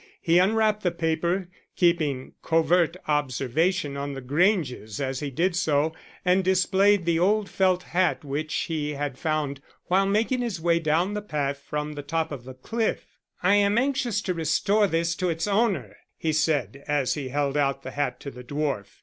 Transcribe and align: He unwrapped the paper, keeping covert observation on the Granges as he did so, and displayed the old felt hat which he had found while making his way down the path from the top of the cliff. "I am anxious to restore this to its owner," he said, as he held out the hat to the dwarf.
He 0.19 0.39
unwrapped 0.39 0.81
the 0.81 0.89
paper, 0.89 1.47
keeping 1.75 2.33
covert 2.41 2.97
observation 3.07 3.95
on 3.95 4.13
the 4.13 4.19
Granges 4.21 4.99
as 4.99 5.19
he 5.19 5.29
did 5.29 5.55
so, 5.55 5.93
and 6.25 6.43
displayed 6.43 7.05
the 7.05 7.19
old 7.19 7.47
felt 7.47 7.83
hat 7.83 8.23
which 8.25 8.51
he 8.61 8.93
had 8.95 9.19
found 9.19 9.61
while 9.89 10.07
making 10.07 10.41
his 10.41 10.59
way 10.59 10.79
down 10.79 11.13
the 11.13 11.21
path 11.21 11.59
from 11.59 11.93
the 11.93 12.01
top 12.01 12.31
of 12.31 12.45
the 12.45 12.55
cliff. 12.55 13.19
"I 13.43 13.53
am 13.57 13.77
anxious 13.77 14.21
to 14.23 14.33
restore 14.33 14.87
this 14.87 15.13
to 15.17 15.29
its 15.29 15.45
owner," 15.47 15.95
he 16.17 16.33
said, 16.33 16.83
as 16.87 17.13
he 17.13 17.29
held 17.29 17.55
out 17.55 17.83
the 17.83 17.91
hat 17.91 18.19
to 18.21 18.31
the 18.31 18.43
dwarf. 18.43 18.87